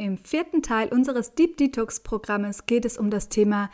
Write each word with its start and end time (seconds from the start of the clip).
Im 0.00 0.16
vierten 0.16 0.62
Teil 0.62 0.88
unseres 0.88 1.34
Deep 1.34 1.58
Detox 1.58 2.00
Programmes 2.00 2.64
geht 2.64 2.86
es 2.86 2.96
um 2.96 3.10
das 3.10 3.28
Thema 3.28 3.68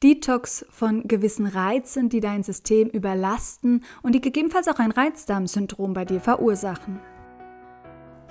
Detox 0.00 0.64
von 0.70 1.08
gewissen 1.08 1.44
Reizen, 1.44 2.08
die 2.08 2.20
dein 2.20 2.44
System 2.44 2.88
überlasten 2.88 3.82
und 4.00 4.14
die 4.14 4.20
gegebenenfalls 4.20 4.68
auch 4.68 4.78
ein 4.78 4.92
Reizdarmsyndrom 4.92 5.92
bei 5.92 6.04
dir 6.04 6.20
verursachen. 6.20 7.00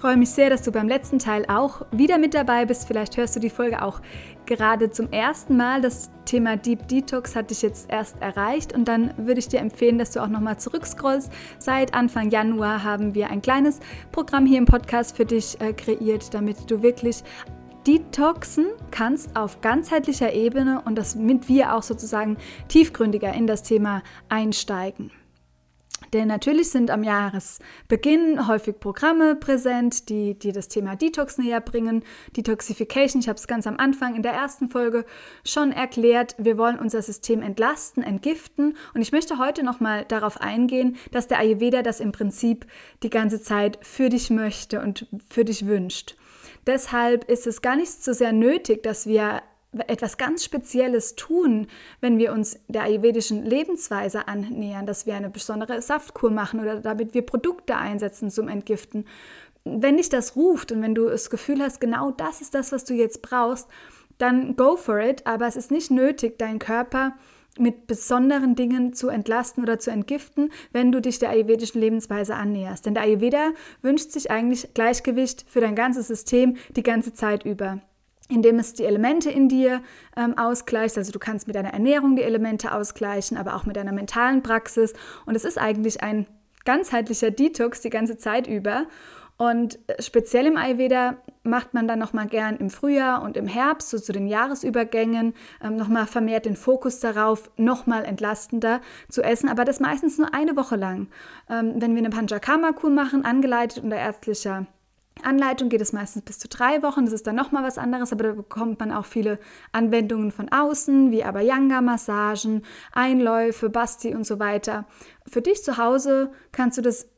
Freue 0.00 0.16
mich 0.16 0.30
sehr, 0.30 0.48
dass 0.48 0.62
du 0.62 0.72
beim 0.72 0.88
letzten 0.88 1.18
Teil 1.18 1.44
auch 1.46 1.82
wieder 1.90 2.16
mit 2.16 2.32
dabei 2.32 2.64
bist. 2.64 2.86
Vielleicht 2.86 3.18
hörst 3.18 3.36
du 3.36 3.40
die 3.40 3.50
Folge 3.50 3.82
auch 3.82 4.00
gerade 4.46 4.90
zum 4.90 5.12
ersten 5.12 5.58
Mal. 5.58 5.82
Das 5.82 6.10
Thema 6.24 6.56
Deep 6.56 6.88
Detox 6.88 7.36
hat 7.36 7.50
dich 7.50 7.60
jetzt 7.60 7.90
erst 7.90 8.20
erreicht 8.22 8.72
und 8.72 8.88
dann 8.88 9.12
würde 9.18 9.40
ich 9.40 9.48
dir 9.48 9.60
empfehlen, 9.60 9.98
dass 9.98 10.12
du 10.12 10.22
auch 10.22 10.28
nochmal 10.28 10.58
zurückscrollst. 10.58 11.30
Seit 11.58 11.92
Anfang 11.92 12.30
Januar 12.30 12.82
haben 12.82 13.14
wir 13.14 13.28
ein 13.28 13.42
kleines 13.42 13.78
Programm 14.10 14.46
hier 14.46 14.58
im 14.58 14.64
Podcast 14.64 15.18
für 15.18 15.26
dich 15.26 15.60
äh, 15.60 15.74
kreiert, 15.74 16.32
damit 16.32 16.70
du 16.70 16.82
wirklich 16.82 17.22
detoxen 17.86 18.68
kannst 18.90 19.36
auf 19.36 19.60
ganzheitlicher 19.60 20.32
Ebene 20.32 20.80
und 20.82 20.96
damit 20.96 21.46
wir 21.48 21.74
auch 21.74 21.82
sozusagen 21.82 22.38
tiefgründiger 22.68 23.34
in 23.34 23.46
das 23.46 23.62
Thema 23.62 24.02
einsteigen. 24.30 25.10
Denn 26.12 26.28
natürlich 26.28 26.70
sind 26.70 26.90
am 26.90 27.02
Jahresbeginn 27.02 28.48
häufig 28.48 28.80
Programme 28.80 29.36
präsent, 29.36 30.08
die 30.08 30.38
dir 30.38 30.52
das 30.52 30.68
Thema 30.68 30.96
Detox 30.96 31.38
näher 31.38 31.60
bringen. 31.60 32.02
Detoxification, 32.36 33.20
ich 33.20 33.28
habe 33.28 33.38
es 33.38 33.46
ganz 33.46 33.66
am 33.66 33.76
Anfang 33.76 34.16
in 34.16 34.22
der 34.22 34.32
ersten 34.32 34.68
Folge 34.68 35.04
schon 35.44 35.72
erklärt. 35.72 36.34
Wir 36.38 36.58
wollen 36.58 36.78
unser 36.78 37.02
System 37.02 37.42
entlasten, 37.42 38.02
entgiften. 38.02 38.76
Und 38.94 39.02
ich 39.02 39.12
möchte 39.12 39.38
heute 39.38 39.62
nochmal 39.62 40.04
darauf 40.06 40.40
eingehen, 40.40 40.96
dass 41.12 41.28
der 41.28 41.38
Ayurveda 41.38 41.82
das 41.82 42.00
im 42.00 42.12
Prinzip 42.12 42.66
die 43.02 43.10
ganze 43.10 43.40
Zeit 43.40 43.78
für 43.82 44.08
dich 44.08 44.30
möchte 44.30 44.80
und 44.80 45.06
für 45.28 45.44
dich 45.44 45.66
wünscht. 45.66 46.16
Deshalb 46.66 47.24
ist 47.30 47.46
es 47.46 47.62
gar 47.62 47.76
nicht 47.76 47.90
so 48.04 48.12
sehr 48.12 48.32
nötig, 48.32 48.82
dass 48.82 49.06
wir 49.06 49.42
etwas 49.86 50.18
ganz 50.18 50.44
Spezielles 50.44 51.14
tun, 51.14 51.68
wenn 52.00 52.18
wir 52.18 52.32
uns 52.32 52.58
der 52.68 52.82
ayurvedischen 52.82 53.44
Lebensweise 53.44 54.26
annähern, 54.26 54.86
dass 54.86 55.06
wir 55.06 55.14
eine 55.14 55.30
besondere 55.30 55.80
Saftkur 55.80 56.30
machen 56.30 56.60
oder 56.60 56.80
damit 56.80 57.14
wir 57.14 57.22
Produkte 57.22 57.76
einsetzen 57.76 58.30
zum 58.30 58.48
Entgiften. 58.48 59.06
Wenn 59.64 59.98
dich 59.98 60.08
das 60.08 60.36
ruft 60.36 60.72
und 60.72 60.82
wenn 60.82 60.94
du 60.94 61.08
das 61.08 61.30
Gefühl 61.30 61.60
hast, 61.60 61.80
genau 61.80 62.10
das 62.10 62.40
ist 62.40 62.54
das, 62.54 62.72
was 62.72 62.84
du 62.84 62.94
jetzt 62.94 63.22
brauchst, 63.22 63.68
dann 64.18 64.56
go 64.56 64.76
for 64.76 64.98
it, 65.00 65.26
aber 65.26 65.46
es 65.46 65.56
ist 65.56 65.70
nicht 65.70 65.90
nötig, 65.90 66.38
deinen 66.38 66.58
Körper 66.58 67.14
mit 67.58 67.86
besonderen 67.86 68.54
Dingen 68.54 68.92
zu 68.94 69.08
entlasten 69.08 69.62
oder 69.62 69.78
zu 69.78 69.90
entgiften, 69.90 70.50
wenn 70.72 70.92
du 70.92 71.00
dich 71.00 71.18
der 71.18 71.30
ayurvedischen 71.30 71.80
Lebensweise 71.80 72.34
annäherst. 72.34 72.86
Denn 72.86 72.94
der 72.94 73.04
Ayurveda 73.04 73.50
wünscht 73.82 74.12
sich 74.12 74.30
eigentlich 74.30 74.72
Gleichgewicht 74.74 75.44
für 75.48 75.60
dein 75.60 75.74
ganzes 75.74 76.08
System 76.08 76.56
die 76.76 76.82
ganze 76.82 77.12
Zeit 77.12 77.44
über 77.44 77.80
indem 78.30 78.58
es 78.58 78.74
die 78.74 78.84
Elemente 78.84 79.30
in 79.30 79.48
dir 79.48 79.82
ähm, 80.16 80.36
ausgleicht. 80.38 80.96
Also 80.96 81.12
du 81.12 81.18
kannst 81.18 81.46
mit 81.46 81.56
deiner 81.56 81.72
Ernährung 81.72 82.16
die 82.16 82.22
Elemente 82.22 82.72
ausgleichen, 82.72 83.36
aber 83.36 83.56
auch 83.56 83.66
mit 83.66 83.76
deiner 83.76 83.92
mentalen 83.92 84.42
Praxis. 84.42 84.94
Und 85.26 85.34
es 85.34 85.44
ist 85.44 85.58
eigentlich 85.58 86.02
ein 86.02 86.26
ganzheitlicher 86.64 87.30
Detox 87.30 87.80
die 87.80 87.90
ganze 87.90 88.16
Zeit 88.18 88.46
über. 88.46 88.86
Und 89.40 89.78
äh, 89.88 90.02
speziell 90.02 90.46
im 90.46 90.58
Ayurveda 90.58 91.16
macht 91.44 91.72
man 91.72 91.88
dann 91.88 91.98
nochmal 91.98 92.26
gern 92.26 92.58
im 92.58 92.68
Frühjahr 92.68 93.22
und 93.22 93.38
im 93.38 93.46
Herbst, 93.46 93.88
so 93.88 93.98
zu 93.98 94.12
den 94.12 94.26
Jahresübergängen, 94.26 95.32
ähm, 95.64 95.76
nochmal 95.76 96.06
vermehrt 96.06 96.44
den 96.44 96.56
Fokus 96.56 97.00
darauf, 97.00 97.50
nochmal 97.56 98.04
entlastender 98.04 98.82
zu 99.08 99.22
essen, 99.22 99.48
aber 99.48 99.64
das 99.64 99.80
meistens 99.80 100.18
nur 100.18 100.34
eine 100.34 100.56
Woche 100.56 100.76
lang. 100.76 101.08
Ähm, 101.48 101.72
wenn 101.76 101.92
wir 101.92 102.00
eine 102.00 102.10
Panchakarma-Kur 102.10 102.90
machen, 102.90 103.24
angeleitet 103.24 103.82
unter 103.82 103.96
ärztlicher 103.96 104.66
Anleitung 105.22 105.68
geht 105.68 105.80
es 105.80 105.92
meistens 105.92 106.22
bis 106.22 106.38
zu 106.38 106.48
drei 106.48 106.82
Wochen. 106.82 107.04
Das 107.04 107.14
ist 107.14 107.26
dann 107.26 107.36
nochmal 107.36 107.62
was 107.62 107.78
anderes, 107.78 108.12
aber 108.12 108.24
da 108.24 108.32
bekommt 108.32 108.80
man 108.80 108.92
auch 108.92 109.04
viele 109.04 109.38
Anwendungen 109.72 110.30
von 110.30 110.50
außen, 110.50 111.10
wie 111.10 111.24
Abhyanga-Massagen, 111.24 112.62
Einläufe, 112.92 113.70
Basti 113.70 114.14
und 114.14 114.24
so 114.24 114.38
weiter. 114.38 114.86
Für 115.26 115.42
dich 115.42 115.62
zu 115.62 115.76
Hause 115.76 116.32
kannst 116.52 116.78
du 116.78 116.82
das 116.82 117.08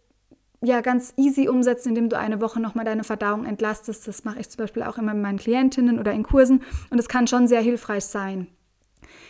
ja 0.63 0.81
ganz 0.81 1.13
easy 1.17 1.49
umsetzen, 1.49 1.91
indem 1.91 2.09
du 2.09 2.19
eine 2.19 2.41
Woche 2.41 2.61
nochmal 2.61 2.85
deine 2.85 3.05
Verdauung 3.05 3.45
entlastest. 3.45 4.07
Das 4.07 4.25
mache 4.25 4.41
ich 4.41 4.49
zum 4.49 4.59
Beispiel 4.59 4.83
auch 4.83 4.99
immer 4.99 5.15
mit 5.15 5.23
meinen 5.23 5.39
Klientinnen 5.39 5.99
oder 5.99 6.13
in 6.13 6.23
Kursen 6.23 6.63
und 6.91 6.99
es 6.99 7.09
kann 7.09 7.27
schon 7.27 7.49
sehr 7.49 7.61
hilfreich 7.61 8.05
sein. 8.05 8.49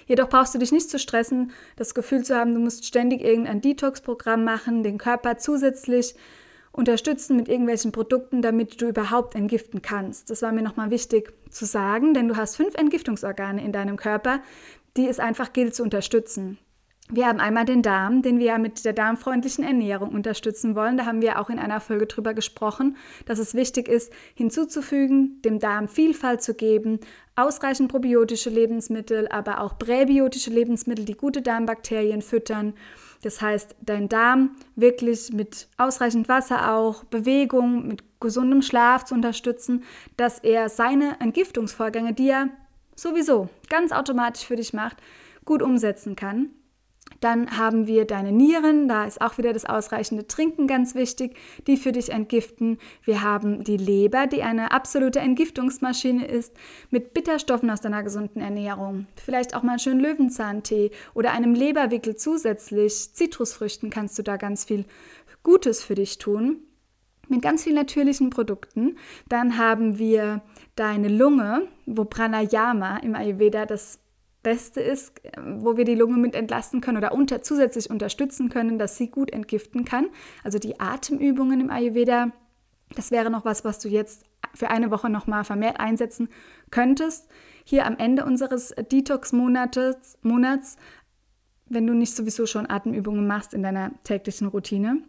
Jedoch 0.06 0.28
brauchst 0.28 0.54
du 0.54 0.58
dich 0.58 0.72
nicht 0.72 0.90
zu 0.90 0.98
stressen, 0.98 1.52
das 1.76 1.94
Gefühl 1.94 2.24
zu 2.24 2.36
haben, 2.36 2.54
du 2.54 2.60
musst 2.60 2.84
ständig 2.84 3.22
irgendein 3.22 3.60
Detox-Programm 3.60 4.44
machen, 4.44 4.82
den 4.82 4.98
Körper 4.98 5.38
zusätzlich 5.38 6.14
unterstützen 6.72 7.36
mit 7.36 7.48
irgendwelchen 7.48 7.92
Produkten, 7.92 8.42
damit 8.42 8.80
du 8.80 8.88
überhaupt 8.88 9.34
entgiften 9.34 9.82
kannst. 9.82 10.30
Das 10.30 10.42
war 10.42 10.52
mir 10.52 10.62
nochmal 10.62 10.90
wichtig 10.90 11.32
zu 11.50 11.66
sagen, 11.66 12.14
denn 12.14 12.28
du 12.28 12.36
hast 12.36 12.56
fünf 12.56 12.74
Entgiftungsorgane 12.74 13.62
in 13.62 13.72
deinem 13.72 13.96
Körper, 13.96 14.40
die 14.96 15.06
es 15.06 15.20
einfach 15.20 15.52
gilt 15.52 15.74
zu 15.74 15.82
unterstützen. 15.82 16.58
Wir 17.14 17.26
haben 17.26 17.40
einmal 17.40 17.66
den 17.66 17.82
Darm, 17.82 18.22
den 18.22 18.38
wir 18.38 18.46
ja 18.46 18.58
mit 18.58 18.86
der 18.86 18.94
darmfreundlichen 18.94 19.64
Ernährung 19.64 20.10
unterstützen 20.10 20.74
wollen. 20.74 20.96
Da 20.96 21.04
haben 21.04 21.20
wir 21.20 21.40
auch 21.40 21.50
in 21.50 21.58
einer 21.58 21.80
Folge 21.80 22.06
drüber 22.06 22.32
gesprochen, 22.32 22.96
dass 23.26 23.38
es 23.38 23.54
wichtig 23.54 23.86
ist, 23.86 24.10
hinzuzufügen, 24.34 25.42
dem 25.42 25.58
Darm 25.58 25.88
Vielfalt 25.88 26.42
zu 26.42 26.54
geben, 26.54 27.00
ausreichend 27.36 27.90
probiotische 27.90 28.48
Lebensmittel, 28.48 29.28
aber 29.28 29.60
auch 29.60 29.78
präbiotische 29.78 30.50
Lebensmittel, 30.50 31.04
die 31.04 31.16
gute 31.16 31.42
Darmbakterien 31.42 32.22
füttern 32.22 32.72
das 33.22 33.40
heißt, 33.40 33.76
dein 33.80 34.08
Darm 34.08 34.56
wirklich 34.76 35.32
mit 35.32 35.68
ausreichend 35.78 36.28
Wasser 36.28 36.74
auch, 36.74 37.04
Bewegung, 37.04 37.86
mit 37.88 38.02
gesundem 38.20 38.62
Schlaf 38.62 39.04
zu 39.04 39.14
unterstützen, 39.14 39.84
dass 40.16 40.38
er 40.38 40.68
seine 40.68 41.20
Entgiftungsvorgänge, 41.20 42.12
die 42.12 42.28
er 42.28 42.48
sowieso 42.96 43.48
ganz 43.68 43.92
automatisch 43.92 44.44
für 44.44 44.56
dich 44.56 44.72
macht, 44.72 44.96
gut 45.44 45.62
umsetzen 45.62 46.16
kann. 46.16 46.50
Dann 47.22 47.56
haben 47.56 47.86
wir 47.86 48.04
deine 48.04 48.32
Nieren, 48.32 48.88
da 48.88 49.04
ist 49.04 49.20
auch 49.20 49.38
wieder 49.38 49.52
das 49.52 49.64
ausreichende 49.64 50.26
Trinken 50.26 50.66
ganz 50.66 50.96
wichtig, 50.96 51.36
die 51.68 51.76
für 51.76 51.92
dich 51.92 52.10
entgiften. 52.10 52.78
Wir 53.04 53.22
haben 53.22 53.62
die 53.62 53.76
Leber, 53.76 54.26
die 54.26 54.42
eine 54.42 54.72
absolute 54.72 55.20
Entgiftungsmaschine 55.20 56.26
ist, 56.26 56.52
mit 56.90 57.14
Bitterstoffen 57.14 57.70
aus 57.70 57.80
deiner 57.80 58.02
gesunden 58.02 58.42
Ernährung. 58.42 59.06
Vielleicht 59.14 59.54
auch 59.54 59.62
mal 59.62 59.72
einen 59.72 59.78
schönen 59.78 60.00
Löwenzahntee 60.00 60.90
oder 61.14 61.30
einem 61.30 61.54
Leberwickel 61.54 62.16
zusätzlich. 62.16 63.14
Zitrusfrüchten 63.14 63.88
kannst 63.88 64.18
du 64.18 64.24
da 64.24 64.36
ganz 64.36 64.64
viel 64.64 64.84
Gutes 65.44 65.80
für 65.80 65.94
dich 65.94 66.18
tun 66.18 66.64
mit 67.28 67.40
ganz 67.40 67.62
vielen 67.62 67.76
natürlichen 67.76 68.30
Produkten. 68.30 68.96
Dann 69.28 69.58
haben 69.58 69.98
wir 69.98 70.42
deine 70.74 71.08
Lunge, 71.08 71.68
wo 71.86 72.04
Pranayama 72.04 72.98
im 72.98 73.14
Ayurveda 73.14 73.64
das 73.64 74.01
Beste 74.42 74.80
ist, 74.80 75.20
wo 75.40 75.76
wir 75.76 75.84
die 75.84 75.94
Lunge 75.94 76.16
mit 76.16 76.34
entlasten 76.34 76.80
können 76.80 76.98
oder 76.98 77.12
unter, 77.12 77.42
zusätzlich 77.42 77.90
unterstützen 77.90 78.48
können, 78.48 78.78
dass 78.78 78.96
sie 78.96 79.08
gut 79.08 79.30
entgiften 79.30 79.84
kann. 79.84 80.08
Also 80.42 80.58
die 80.58 80.80
Atemübungen 80.80 81.60
im 81.60 81.70
Ayurveda, 81.70 82.32
das 82.94 83.10
wäre 83.10 83.30
noch 83.30 83.44
was, 83.44 83.64
was 83.64 83.78
du 83.78 83.88
jetzt 83.88 84.24
für 84.54 84.68
eine 84.68 84.90
Woche 84.90 85.08
nochmal 85.08 85.44
vermehrt 85.44 85.80
einsetzen 85.80 86.28
könntest. 86.70 87.28
Hier 87.64 87.86
am 87.86 87.96
Ende 87.96 88.24
unseres 88.24 88.74
Detox-Monats, 88.90 90.18
Monats, 90.22 90.76
wenn 91.68 91.86
du 91.86 91.94
nicht 91.94 92.14
sowieso 92.14 92.46
schon 92.46 92.68
Atemübungen 92.68 93.26
machst 93.26 93.54
in 93.54 93.62
deiner 93.62 93.92
täglichen 94.04 94.48
Routine. 94.48 95.02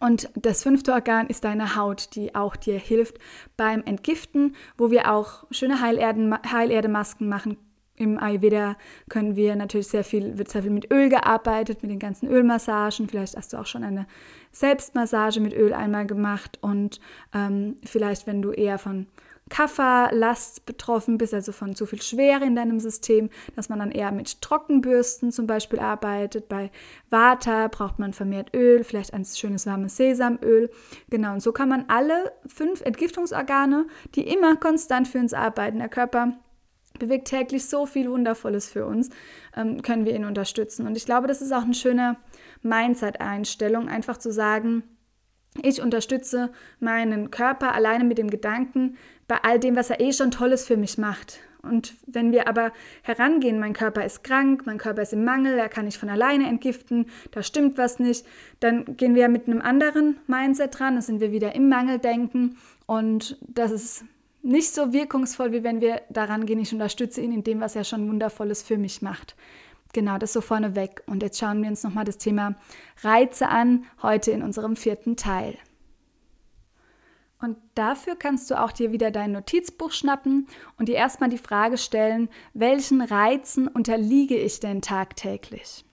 Und 0.00 0.30
das 0.34 0.62
fünfte 0.62 0.92
Organ 0.92 1.26
ist 1.26 1.44
deine 1.44 1.76
Haut, 1.76 2.14
die 2.14 2.34
auch 2.34 2.56
dir 2.56 2.78
hilft 2.78 3.18
beim 3.58 3.82
Entgiften, 3.82 4.56
wo 4.78 4.90
wir 4.90 5.12
auch 5.12 5.44
schöne 5.50 5.82
Heilerden, 5.82 6.34
Heilerdemasken 6.50 7.28
machen 7.28 7.58
im 7.96 8.18
Ayurveda 8.18 8.76
können 9.08 9.36
wir 9.36 9.54
natürlich 9.54 9.88
sehr 9.88 10.04
viel, 10.04 10.38
wird 10.38 10.48
sehr 10.48 10.62
viel 10.62 10.70
mit 10.70 10.90
Öl 10.92 11.08
gearbeitet, 11.08 11.82
mit 11.82 11.90
den 11.90 11.98
ganzen 11.98 12.28
Ölmassagen. 12.28 13.08
Vielleicht 13.08 13.36
hast 13.36 13.52
du 13.52 13.58
auch 13.58 13.66
schon 13.66 13.84
eine 13.84 14.06
Selbstmassage 14.50 15.40
mit 15.40 15.54
Öl 15.54 15.72
einmal 15.72 16.06
gemacht 16.06 16.58
und 16.62 17.00
ähm, 17.34 17.76
vielleicht, 17.84 18.26
wenn 18.26 18.42
du 18.42 18.50
eher 18.50 18.78
von 18.78 19.06
Kafferlast 19.52 20.64
betroffen 20.64 21.18
bist, 21.18 21.34
also 21.34 21.52
von 21.52 21.74
zu 21.74 21.84
viel 21.84 22.00
Schwere 22.00 22.44
in 22.44 22.56
deinem 22.56 22.80
System, 22.80 23.28
dass 23.54 23.68
man 23.68 23.80
dann 23.80 23.90
eher 23.90 24.10
mit 24.10 24.40
Trockenbürsten 24.40 25.30
zum 25.30 25.46
Beispiel 25.46 25.78
arbeitet. 25.78 26.48
Bei 26.48 26.70
Vata 27.10 27.68
braucht 27.68 27.98
man 27.98 28.14
vermehrt 28.14 28.54
Öl, 28.54 28.82
vielleicht 28.82 29.12
ein 29.12 29.26
schönes 29.26 29.66
warmes 29.66 29.96
Sesamöl. 29.96 30.70
Genau, 31.10 31.34
und 31.34 31.42
so 31.42 31.52
kann 31.52 31.68
man 31.68 31.84
alle 31.88 32.32
fünf 32.46 32.80
Entgiftungsorgane, 32.80 33.86
die 34.14 34.26
immer 34.26 34.56
konstant 34.56 35.06
für 35.06 35.18
uns 35.18 35.34
arbeiten, 35.34 35.80
der 35.80 35.90
Körper 35.90 36.32
bewegt 37.02 37.26
täglich 37.26 37.66
so 37.66 37.84
viel 37.84 38.08
Wundervolles 38.08 38.70
für 38.70 38.86
uns, 38.86 39.10
ähm, 39.56 39.82
können 39.82 40.04
wir 40.04 40.14
ihn 40.14 40.24
unterstützen. 40.24 40.86
Und 40.86 40.96
ich 40.96 41.04
glaube, 41.04 41.26
das 41.26 41.42
ist 41.42 41.52
auch 41.52 41.64
eine 41.64 41.74
schöne 41.74 42.16
Mindset-Einstellung, 42.62 43.88
einfach 43.88 44.18
zu 44.18 44.30
sagen, 44.30 44.84
ich 45.60 45.82
unterstütze 45.82 46.50
meinen 46.78 47.30
Körper 47.30 47.74
alleine 47.74 48.04
mit 48.04 48.18
dem 48.18 48.30
Gedanken 48.30 48.96
bei 49.26 49.38
all 49.42 49.58
dem, 49.58 49.74
was 49.74 49.90
er 49.90 50.00
eh 50.00 50.12
schon 50.12 50.30
Tolles 50.30 50.64
für 50.64 50.76
mich 50.76 50.96
macht. 50.96 51.40
Und 51.62 51.94
wenn 52.06 52.32
wir 52.32 52.48
aber 52.48 52.72
herangehen, 53.02 53.58
mein 53.58 53.72
Körper 53.72 54.04
ist 54.04 54.22
krank, 54.24 54.62
mein 54.64 54.78
Körper 54.78 55.02
ist 55.02 55.12
im 55.12 55.24
Mangel, 55.24 55.58
er 55.58 55.68
kann 55.68 55.84
nicht 55.84 55.98
von 55.98 56.08
alleine 56.08 56.48
entgiften, 56.48 57.06
da 57.32 57.42
stimmt 57.42 57.78
was 57.78 57.98
nicht, 57.98 58.24
dann 58.60 58.96
gehen 58.96 59.14
wir 59.14 59.28
mit 59.28 59.46
einem 59.46 59.60
anderen 59.60 60.18
Mindset 60.26 60.78
dran, 60.78 60.94
dann 60.94 61.02
sind 61.02 61.20
wir 61.20 61.32
wieder 61.32 61.54
im 61.54 61.68
Mangeldenken 61.68 62.56
und 62.86 63.38
das 63.42 63.70
ist 63.70 64.04
nicht 64.42 64.74
so 64.74 64.92
wirkungsvoll, 64.92 65.52
wie 65.52 65.62
wenn 65.62 65.80
wir 65.80 66.02
daran 66.10 66.46
gehen, 66.46 66.58
ich 66.58 66.72
unterstütze 66.72 67.20
ihn 67.20 67.32
in 67.32 67.44
dem, 67.44 67.60
was 67.60 67.76
er 67.76 67.84
schon 67.84 68.08
Wundervolles 68.08 68.62
für 68.62 68.76
mich 68.76 69.00
macht. 69.02 69.36
Genau, 69.92 70.18
das 70.18 70.32
so 70.32 70.40
vorneweg. 70.40 71.02
Und 71.06 71.22
jetzt 71.22 71.38
schauen 71.38 71.62
wir 71.62 71.68
uns 71.68 71.84
nochmal 71.84 72.04
das 72.04 72.18
Thema 72.18 72.56
Reize 73.02 73.48
an, 73.48 73.84
heute 74.02 74.30
in 74.30 74.42
unserem 74.42 74.76
vierten 74.76 75.16
Teil. 75.16 75.56
Und 77.40 77.56
dafür 77.74 78.14
kannst 78.14 78.50
du 78.50 78.60
auch 78.60 78.72
dir 78.72 78.92
wieder 78.92 79.10
dein 79.10 79.32
Notizbuch 79.32 79.90
schnappen 79.90 80.46
und 80.78 80.88
dir 80.88 80.94
erstmal 80.94 81.28
die 81.28 81.38
Frage 81.38 81.76
stellen, 81.76 82.28
welchen 82.54 83.00
Reizen 83.00 83.66
unterliege 83.66 84.36
ich 84.36 84.60
denn 84.60 84.80
tagtäglich? 84.80 85.84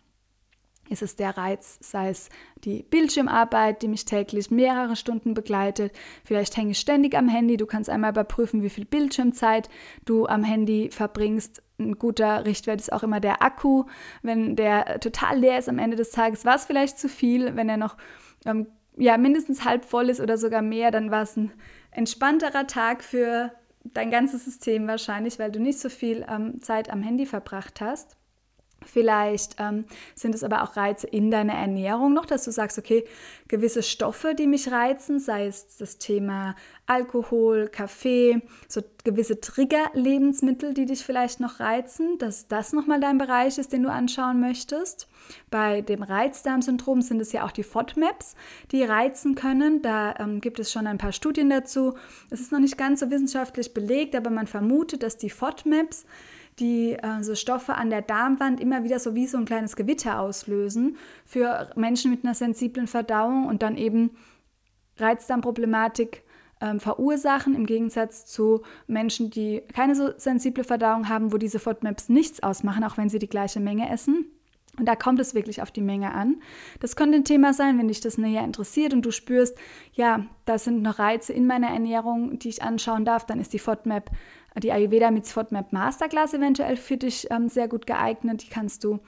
Ist 0.89 1.03
es 1.03 1.15
der 1.15 1.37
Reiz, 1.37 1.77
sei 1.81 2.09
es 2.09 2.29
die 2.63 2.83
Bildschirmarbeit, 2.83 3.81
die 3.83 3.87
mich 3.87 4.05
täglich 4.05 4.49
mehrere 4.49 4.95
Stunden 4.95 5.35
begleitet? 5.35 5.93
Vielleicht 6.23 6.57
hänge 6.57 6.71
ich 6.71 6.79
ständig 6.79 7.15
am 7.15 7.29
Handy. 7.29 7.57
Du 7.57 7.67
kannst 7.67 7.89
einmal 7.89 8.11
überprüfen, 8.11 8.63
wie 8.63 8.69
viel 8.69 8.85
Bildschirmzeit 8.85 9.69
du 10.05 10.25
am 10.25 10.43
Handy 10.43 10.89
verbringst. 10.91 11.61
Ein 11.77 11.99
guter 11.99 12.45
Richtwert 12.45 12.81
ist 12.81 12.91
auch 12.91 13.03
immer 13.03 13.19
der 13.19 13.43
Akku. 13.43 13.85
Wenn 14.23 14.55
der 14.55 14.99
total 14.99 15.39
leer 15.39 15.59
ist 15.59 15.69
am 15.69 15.77
Ende 15.77 15.95
des 15.95 16.09
Tages, 16.09 16.43
war 16.43 16.55
es 16.55 16.65
vielleicht 16.65 16.97
zu 16.97 17.07
viel. 17.07 17.55
Wenn 17.55 17.69
er 17.69 17.77
noch 17.77 17.95
ähm, 18.45 18.67
ja, 18.97 19.17
mindestens 19.17 19.63
halb 19.65 19.85
voll 19.85 20.09
ist 20.09 20.19
oder 20.19 20.37
sogar 20.37 20.61
mehr, 20.61 20.91
dann 20.91 21.11
war 21.11 21.21
es 21.21 21.37
ein 21.37 21.51
entspannterer 21.91 22.67
Tag 22.67 23.03
für 23.03 23.51
dein 23.83 24.11
ganzes 24.11 24.45
System 24.45 24.87
wahrscheinlich, 24.87 25.39
weil 25.39 25.51
du 25.51 25.59
nicht 25.59 25.79
so 25.79 25.89
viel 25.89 26.25
ähm, 26.29 26.61
Zeit 26.61 26.89
am 26.89 27.01
Handy 27.01 27.25
verbracht 27.25 27.79
hast. 27.79 28.18
Vielleicht 28.91 29.55
ähm, 29.59 29.85
sind 30.15 30.33
es 30.33 30.43
aber 30.43 30.63
auch 30.63 30.75
Reize 30.75 31.07
in 31.07 31.29
deiner 31.31 31.53
Ernährung 31.53 32.13
noch, 32.13 32.25
dass 32.25 32.45
du 32.45 32.51
sagst, 32.51 32.77
okay, 32.77 33.05
gewisse 33.47 33.83
Stoffe, 33.83 34.33
die 34.35 34.47
mich 34.47 34.71
reizen, 34.71 35.19
sei 35.19 35.47
es 35.47 35.77
das 35.77 35.97
Thema 35.97 36.55
Alkohol, 36.87 37.69
Kaffee, 37.71 38.41
so 38.67 38.81
gewisse 39.03 39.39
Trigger-Lebensmittel, 39.39 40.73
die 40.73 40.85
dich 40.85 41.05
vielleicht 41.05 41.39
noch 41.39 41.59
reizen, 41.59 42.17
dass 42.17 42.47
das 42.47 42.73
nochmal 42.73 42.99
dein 42.99 43.19
Bereich 43.19 43.59
ist, 43.59 43.71
den 43.73 43.83
du 43.83 43.91
anschauen 43.91 44.39
möchtest. 44.39 45.07
Bei 45.51 45.81
dem 45.81 46.01
Reizdarmsyndrom 46.01 47.01
sind 47.01 47.21
es 47.21 47.31
ja 47.31 47.45
auch 47.45 47.51
die 47.51 47.63
FODMAPs, 47.63 48.35
die 48.71 48.83
reizen 48.83 49.35
können. 49.35 49.83
Da 49.83 50.15
ähm, 50.17 50.41
gibt 50.41 50.59
es 50.59 50.71
schon 50.71 50.87
ein 50.87 50.97
paar 50.97 51.11
Studien 51.11 51.49
dazu. 51.49 51.93
Es 52.31 52.39
ist 52.39 52.51
noch 52.51 52.59
nicht 52.59 52.77
ganz 52.77 53.01
so 53.01 53.11
wissenschaftlich 53.11 53.73
belegt, 53.73 54.15
aber 54.15 54.31
man 54.31 54.47
vermutet, 54.47 55.03
dass 55.03 55.17
die 55.17 55.29
FODMAPs 55.29 56.05
die 56.59 56.93
äh, 56.93 57.35
Stoffe 57.35 57.75
an 57.75 57.89
der 57.89 58.01
Darmwand 58.01 58.59
immer 58.59 58.83
wieder 58.83 58.99
so 58.99 59.15
wie 59.15 59.27
so 59.27 59.37
ein 59.37 59.45
kleines 59.45 59.75
Gewitter 59.75 60.19
auslösen 60.19 60.97
für 61.25 61.69
Menschen 61.75 62.11
mit 62.11 62.23
einer 62.23 62.35
sensiblen 62.35 62.87
Verdauung 62.87 63.47
und 63.47 63.61
dann 63.61 63.77
eben 63.77 64.11
Reizdarmproblematik 64.97 66.23
ähm, 66.61 66.79
verursachen, 66.79 67.55
im 67.55 67.65
Gegensatz 67.65 68.25
zu 68.25 68.61
Menschen, 68.87 69.29
die 69.29 69.61
keine 69.73 69.95
so 69.95 70.11
sensible 70.17 70.63
Verdauung 70.63 71.07
haben, 71.09 71.31
wo 71.31 71.37
diese 71.37 71.59
FODMAPs 71.59 72.09
nichts 72.09 72.43
ausmachen, 72.43 72.83
auch 72.83 72.97
wenn 72.97 73.09
sie 73.09 73.19
die 73.19 73.29
gleiche 73.29 73.59
Menge 73.59 73.89
essen. 73.89 74.25
Und 74.77 74.85
da 74.85 74.95
kommt 74.95 75.19
es 75.19 75.33
wirklich 75.33 75.61
auf 75.61 75.71
die 75.71 75.81
Menge 75.81 76.13
an. 76.13 76.41
Das 76.79 76.95
könnte 76.95 77.17
ein 77.17 77.25
Thema 77.25 77.53
sein, 77.53 77.77
wenn 77.77 77.89
dich 77.89 77.99
das 77.99 78.17
näher 78.17 78.43
interessiert 78.43 78.93
und 78.93 79.01
du 79.01 79.11
spürst, 79.11 79.57
ja, 79.93 80.25
da 80.45 80.57
sind 80.57 80.81
noch 80.81 80.99
Reize 80.99 81.33
in 81.33 81.47
meiner 81.47 81.69
Ernährung, 81.69 82.39
die 82.39 82.49
ich 82.49 82.63
anschauen 82.63 83.03
darf, 83.03 83.25
dann 83.25 83.39
ist 83.39 83.51
die 83.51 83.59
FODMAP 83.59 84.09
die 84.57 84.71
Ayurveda 84.71 85.11
mit 85.11 85.27
FODMAP 85.27 85.71
Masterclass 85.71 86.33
eventuell 86.33 86.77
für 86.77 86.97
dich 86.97 87.27
ähm, 87.31 87.49
sehr 87.49 87.67
gut 87.67 87.85
geeignet. 87.85 88.43
Die 88.43 88.49
kannst 88.49 88.83
du 88.83 88.99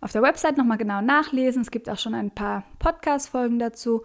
auf 0.00 0.12
der 0.12 0.22
Website 0.22 0.56
nochmal 0.56 0.78
genau 0.78 1.00
nachlesen. 1.00 1.62
Es 1.62 1.70
gibt 1.70 1.88
auch 1.88 1.98
schon 1.98 2.14
ein 2.14 2.30
paar 2.30 2.64
Podcast-Folgen 2.78 3.58
dazu 3.58 4.02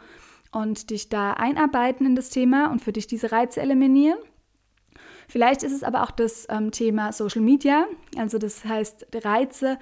und 0.51 0.89
dich 0.89 1.09
da 1.09 1.33
einarbeiten 1.33 2.05
in 2.05 2.15
das 2.15 2.29
Thema 2.29 2.71
und 2.71 2.81
für 2.81 2.93
dich 2.93 3.07
diese 3.07 3.31
Reize 3.31 3.61
eliminieren. 3.61 4.17
Vielleicht 5.27 5.63
ist 5.63 5.73
es 5.73 5.83
aber 5.83 6.03
auch 6.03 6.11
das 6.11 6.47
ähm, 6.49 6.71
Thema 6.71 7.11
Social 7.11 7.41
Media, 7.41 7.87
also 8.17 8.37
das 8.37 8.63
heißt 8.63 9.07
Reize, 9.23 9.79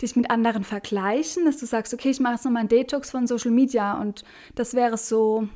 dich 0.00 0.16
mit 0.16 0.30
anderen 0.30 0.64
vergleichen, 0.64 1.44
dass 1.44 1.58
du 1.58 1.66
sagst, 1.66 1.92
okay, 1.92 2.10
ich 2.10 2.20
mache 2.20 2.34
jetzt 2.34 2.44
nochmal 2.44 2.60
einen 2.60 2.68
Detox 2.68 3.10
von 3.10 3.26
Social 3.26 3.50
Media 3.50 4.00
und 4.00 4.24
das 4.54 4.74
wäre 4.74 4.96
so, 4.96 5.48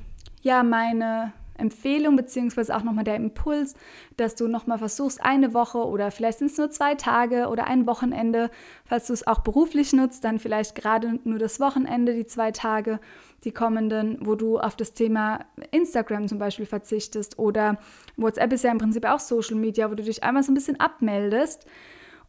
ja, 0.43 0.63
meine 0.63 1.33
Empfehlung 1.56 2.17
beziehungsweise 2.17 2.75
auch 2.77 2.83
nochmal 2.83 3.05
der 3.05 3.17
Impuls, 3.17 3.75
dass 4.17 4.35
du 4.35 4.49
nochmal 4.49 4.79
versuchst, 4.79 5.23
eine 5.23 5.55
Woche 5.55 5.79
oder 5.79 6.11
vielleicht 6.11 6.39
sind 6.39 6.51
es 6.51 6.59
nur 6.59 6.71
zwei 6.71 6.95
Tage 6.95 7.49
oder 7.49 7.67
ein 7.67 7.87
Wochenende, 7.87 8.51
falls 8.85 9.06
du 9.06 9.12
es 9.12 9.27
auch 9.27 9.41
beruflich 9.41 9.93
nutzt, 9.93 10.25
dann 10.25 10.39
vielleicht 10.39 10.75
gerade 10.75 11.19
nur 11.25 11.39
das 11.39 11.61
Wochenende, 11.61 12.15
die 12.15 12.27
zwei 12.27 12.51
Tage, 12.51 13.01
die 13.45 13.53
kommenden, 13.53 14.19
wo 14.21 14.35
du 14.35 14.59
auf 14.59 14.77
das 14.77 14.95
Thema 14.95 15.41
Instagram 15.71 16.29
zum 16.29 16.39
Beispiel 16.39 16.67
verzichtest 16.67 17.39
oder 17.39 17.79
WhatsApp 18.17 18.53
ist 18.53 18.65
ja 18.65 18.71
im 18.71 18.79
Prinzip 18.79 19.05
auch 19.05 19.21
Social 19.21 19.56
Media, 19.56 19.91
wo 19.91 19.95
du 19.95 20.03
dich 20.03 20.25
einmal 20.25 20.43
so 20.43 20.51
ein 20.51 20.55
bisschen 20.55 20.81
abmeldest 20.81 21.67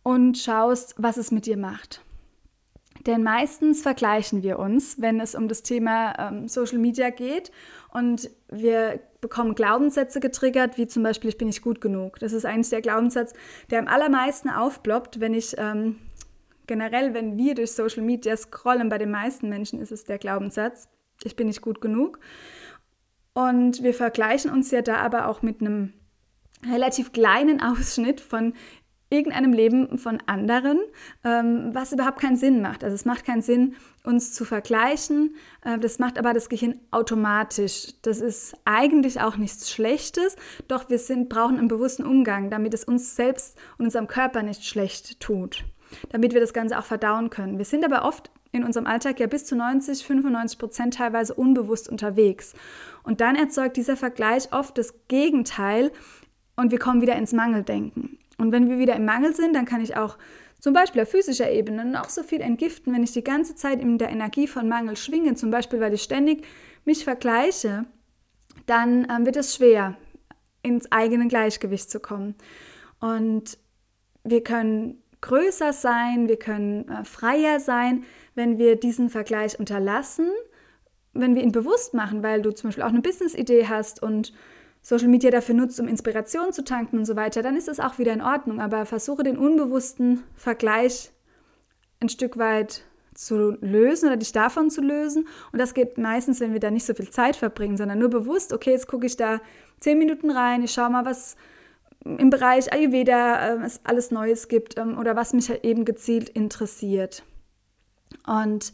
und 0.03 0.37
schaust, 0.37 0.95
was 0.97 1.17
es 1.17 1.31
mit 1.31 1.45
dir 1.45 1.57
macht. 1.57 2.01
Denn 3.05 3.21
meistens 3.21 3.81
vergleichen 3.81 4.41
wir 4.41 4.57
uns, 4.57 4.99
wenn 4.99 5.19
es 5.19 5.35
um 5.35 5.47
das 5.47 5.61
Thema 5.61 6.13
ähm, 6.17 6.47
Social 6.47 6.79
Media 6.79 7.11
geht 7.11 7.51
und 7.91 8.29
wir 8.49 8.99
bekommen 9.21 9.53
Glaubenssätze 9.53 10.19
getriggert, 10.19 10.77
wie 10.77 10.87
zum 10.87 11.03
Beispiel, 11.03 11.29
ich 11.29 11.37
bin 11.37 11.47
nicht 11.47 11.61
gut 11.61 11.81
genug. 11.81 12.19
Das 12.19 12.33
ist 12.33 12.45
eigentlich 12.45 12.69
der 12.69 12.81
Glaubenssatz, 12.81 13.33
der 13.69 13.79
am 13.79 13.87
allermeisten 13.87 14.49
aufploppt, 14.49 15.19
wenn 15.19 15.33
ich 15.33 15.55
ähm, 15.57 15.97
generell, 16.67 17.13
wenn 17.13 17.37
wir 17.37 17.53
durch 17.53 17.73
Social 17.73 18.03
Media 18.03 18.35
scrollen, 18.35 18.89
bei 18.89 18.97
den 18.97 19.11
meisten 19.11 19.49
Menschen 19.49 19.79
ist 19.79 19.91
es 19.91 20.03
der 20.03 20.17
Glaubenssatz, 20.17 20.87
ich 21.23 21.35
bin 21.35 21.47
nicht 21.47 21.61
gut 21.61 21.81
genug. 21.81 22.19
Und 23.33 23.83
wir 23.83 23.93
vergleichen 23.93 24.49
uns 24.49 24.71
ja 24.71 24.81
da 24.81 24.97
aber 24.97 25.27
auch 25.27 25.41
mit 25.41 25.61
einem 25.61 25.93
relativ 26.71 27.11
kleinen 27.11 27.61
Ausschnitt 27.63 28.21
von 28.21 28.53
irgendeinem 29.09 29.53
Leben 29.53 29.97
von 29.97 30.17
anderen, 30.25 30.79
ähm, 31.23 31.69
was 31.73 31.93
überhaupt 31.93 32.19
keinen 32.19 32.37
Sinn 32.37 32.61
macht. 32.61 32.83
Also 32.83 32.95
es 32.95 33.05
macht 33.05 33.25
keinen 33.25 33.41
Sinn, 33.41 33.75
uns 34.03 34.33
zu 34.33 34.45
vergleichen. 34.45 35.35
Äh, 35.63 35.77
das 35.77 35.99
macht 35.99 36.17
aber 36.17 36.33
das 36.33 36.49
Gehirn 36.49 36.79
automatisch. 36.91 37.93
Das 38.01 38.19
ist 38.19 38.55
eigentlich 38.65 39.21
auch 39.21 39.37
nichts 39.37 39.69
Schlechtes, 39.71 40.35
doch 40.67 40.89
wir 40.89 40.99
sind, 40.99 41.29
brauchen 41.29 41.57
einen 41.57 41.67
bewussten 41.67 42.03
Umgang, 42.03 42.49
damit 42.49 42.73
es 42.73 42.83
uns 42.83 43.15
selbst 43.15 43.57
und 43.77 43.85
unserem 43.85 44.07
Körper 44.07 44.41
nicht 44.41 44.65
schlecht 44.65 45.19
tut, 45.19 45.65
damit 46.09 46.33
wir 46.33 46.41
das 46.41 46.53
Ganze 46.53 46.79
auch 46.79 46.85
verdauen 46.85 47.29
können. 47.29 47.57
Wir 47.57 47.65
sind 47.65 47.85
aber 47.85 48.05
oft 48.05 48.31
in 48.51 48.63
unserem 48.63 48.87
Alltag 48.87 49.19
ja 49.19 49.27
bis 49.27 49.45
zu 49.45 49.55
90, 49.55 50.05
95 50.05 50.57
Prozent 50.57 50.93
teilweise 50.95 51.33
unbewusst 51.33 51.89
unterwegs. 51.89 52.53
Und 53.03 53.21
dann 53.21 53.35
erzeugt 53.35 53.77
dieser 53.77 53.97
Vergleich 53.97 54.51
oft 54.51 54.77
das 54.77 54.93
Gegenteil 55.07 55.91
und 56.55 56.71
wir 56.71 56.79
kommen 56.79 57.01
wieder 57.01 57.15
ins 57.15 57.33
Mangeldenken. 57.33 58.17
Und 58.37 58.51
wenn 58.51 58.69
wir 58.69 58.79
wieder 58.79 58.95
im 58.95 59.05
Mangel 59.05 59.33
sind, 59.33 59.55
dann 59.55 59.65
kann 59.65 59.81
ich 59.81 59.95
auch 59.95 60.17
zum 60.59 60.73
Beispiel 60.73 61.03
auf 61.03 61.09
physischer 61.09 61.51
Ebene 61.51 61.85
noch 61.85 62.09
so 62.09 62.23
viel 62.23 62.41
entgiften, 62.41 62.93
wenn 62.93 63.03
ich 63.03 63.11
die 63.11 63.23
ganze 63.23 63.55
Zeit 63.55 63.81
in 63.81 63.97
der 63.97 64.09
Energie 64.09 64.47
von 64.47 64.67
Mangel 64.67 64.97
schwinge, 64.97 65.35
zum 65.35 65.51
Beispiel 65.51 65.79
weil 65.79 65.93
ich 65.93 66.01
ständig 66.01 66.45
mich 66.85 67.03
vergleiche, 67.03 67.85
dann 68.65 69.07
ähm, 69.09 69.25
wird 69.25 69.35
es 69.35 69.55
schwer, 69.55 69.95
ins 70.63 70.91
eigene 70.91 71.27
Gleichgewicht 71.27 71.89
zu 71.89 71.99
kommen. 71.99 72.35
Und 72.99 73.57
wir 74.23 74.43
können 74.43 75.03
größer 75.21 75.73
sein, 75.73 76.27
wir 76.27 76.39
können 76.39 76.89
äh, 76.89 77.03
freier 77.03 77.59
sein, 77.59 78.03
wenn 78.33 78.57
wir 78.57 78.75
diesen 78.75 79.09
Vergleich 79.09 79.59
unterlassen, 79.59 80.29
wenn 81.13 81.35
wir 81.35 81.43
ihn 81.43 81.51
bewusst 81.51 81.93
machen, 81.93 82.23
weil 82.23 82.41
du 82.41 82.51
zum 82.51 82.69
Beispiel 82.69 82.83
auch 82.83 82.89
eine 82.89 83.01
Business-Idee 83.01 83.67
hast 83.67 84.01
und 84.01 84.33
Social 84.85 85.07
Media 85.07 85.31
dafür 85.31 85.55
nutzt, 85.55 85.79
um 85.79 85.87
Inspiration 85.87 86.53
zu 86.53 86.63
tanken 86.63 86.99
und 86.99 87.05
so 87.05 87.15
weiter, 87.15 87.41
dann 87.41 87.57
ist 87.57 87.67
es 87.67 87.79
auch 87.79 87.97
wieder 87.97 88.13
in 88.13 88.21
Ordnung. 88.21 88.61
Aber 88.61 88.85
versuche 88.85 89.23
den 89.23 89.35
unbewussten 89.35 90.21
Vergleich 90.35 91.09
ein 91.99 92.07
Stück 92.07 92.37
weit 92.37 92.83
zu 93.15 93.57
lösen 93.61 94.05
oder 94.05 94.17
dich 94.17 94.31
davon 94.31 94.69
zu 94.69 94.81
lösen. 94.81 95.27
Und 95.51 95.57
das 95.57 95.73
geht 95.73 95.97
meistens, 95.97 96.39
wenn 96.39 96.53
wir 96.53 96.59
da 96.59 96.69
nicht 96.69 96.85
so 96.85 96.93
viel 96.93 97.09
Zeit 97.09 97.35
verbringen, 97.35 97.77
sondern 97.77 97.97
nur 97.97 98.11
bewusst, 98.11 98.53
okay, 98.53 98.73
jetzt 98.73 98.85
gucke 98.85 99.07
ich 99.07 99.17
da 99.17 99.41
zehn 99.79 99.97
Minuten 99.97 100.29
rein, 100.29 100.63
ich 100.63 100.73
schaue 100.73 100.91
mal, 100.91 101.03
was 101.03 101.35
im 102.03 102.29
Bereich 102.29 102.71
Ayurveda 102.71 103.55
äh, 103.55 103.65
es 103.65 103.81
alles 103.85 104.11
Neues 104.11 104.49
gibt 104.49 104.77
ähm, 104.77 104.99
oder 104.99 105.15
was 105.15 105.33
mich 105.33 105.49
halt 105.49 105.63
eben 105.63 105.83
gezielt 105.85 106.29
interessiert. 106.29 107.23
Und 108.27 108.71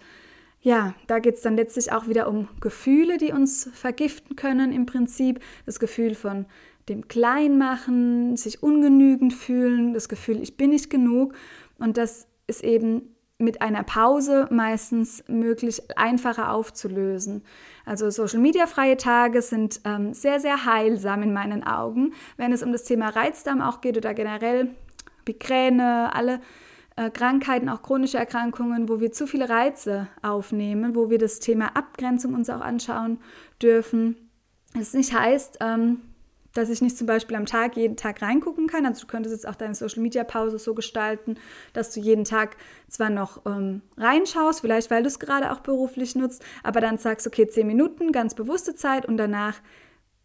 ja, 0.62 0.94
da 1.08 1.20
geht 1.20 1.36
es 1.36 1.42
dann 1.42 1.56
letztlich 1.56 1.92
auch 1.92 2.08
wieder 2.08 2.28
um 2.28 2.48
Gefühle, 2.60 3.18
die 3.18 3.32
uns 3.32 3.70
vergiften 3.74 4.36
können 4.36 4.72
im 4.72 4.86
Prinzip. 4.86 5.40
Das 5.66 5.80
Gefühl 5.80 6.14
von 6.14 6.46
dem 6.88 7.08
Kleinmachen, 7.08 8.38
sich 8.38 8.62
ungenügend 8.62 9.34
fühlen, 9.34 9.94
das 9.94 10.08
Gefühl, 10.08 10.42
ich 10.42 10.58
bin 10.58 10.70
nicht 10.70 10.90
genug. 10.90 11.34
Und 11.80 11.98
das 11.98 12.28
ist 12.48 12.64
eben 12.64 13.16
mit 13.40 13.62
einer 13.62 13.84
Pause 13.84 14.48
meistens 14.52 15.24
möglich 15.28 15.82
einfacher 15.98 16.54
aufzulösen. 16.54 17.44
Also 17.86 18.12
Social-Media-freie 18.12 18.98
Tage 18.98 19.42
sind 19.42 19.82
ähm, 19.84 20.14
sehr, 20.14 20.40
sehr 20.40 20.66
heilsam 20.66 21.24
in 21.24 21.34
meinen 21.34 21.64
Augen, 21.64 22.14
wenn 22.38 22.54
es 22.54 22.62
um 22.62 22.72
das 22.72 22.84
Thema 22.84 23.10
Reizdarm 23.10 23.62
auch 23.62 23.82
geht 23.82 23.98
oder 23.98 24.14
generell 24.14 24.70
Migräne, 25.28 26.14
alle 26.14 26.40
Krankheiten, 27.10 27.70
auch 27.70 27.82
chronische 27.82 28.18
Erkrankungen, 28.18 28.90
wo 28.90 29.00
wir 29.00 29.12
zu 29.12 29.28
viele 29.28 29.50
Reize 29.50 30.08
aufnehmen, 30.22 30.96
wo 30.96 31.10
wir 31.10 31.18
das 31.18 31.40
Thema 31.40 31.76
Abgrenzung 31.76 32.34
uns 32.34 32.50
auch 32.50 32.62
anschauen 32.62 33.20
dürfen. 33.62 34.30
Das 34.74 34.94
nicht 34.94 35.14
heißt, 35.14 35.58
ähm, 35.62 36.02
dass 36.54 36.70
ich 36.70 36.82
nicht 36.82 36.98
zum 36.98 37.08
Beispiel 37.08 37.38
am 37.38 37.46
Tag 37.46 37.78
jeden 37.78 37.96
Tag 37.96 38.22
reingucken 38.22 38.68
kann. 38.68 38.86
Also 38.86 39.02
du 39.02 39.08
könntest 39.08 39.34
jetzt 39.34 39.48
auch 39.48 39.56
deine 39.56 39.76
Social 39.76 40.02
Media 40.02 40.24
Pause 40.24 40.60
so 40.60 40.74
gestalten, 40.74 41.36
dass 41.74 41.92
du 41.92 42.00
jeden 42.00 42.26
Tag 42.26 42.58
zwar 42.90 43.10
noch 43.10 43.46
ähm, 43.46 43.82
reinschaust, 43.98 44.62
vielleicht 44.62 44.92
weil 44.92 45.04
du 45.04 45.08
es 45.08 45.20
gerade 45.20 45.52
auch 45.52 45.60
beruflich 45.60 46.16
nutzt, 46.16 46.44
aber 46.64 46.82
dann 46.82 46.98
sagst, 46.98 47.26
okay, 47.26 47.48
zehn 47.48 47.68
Minuten, 47.68 48.12
ganz 48.12 48.36
bewusste 48.36 48.76
Zeit 48.76 49.06
und 49.06 49.18
danach 49.18 49.62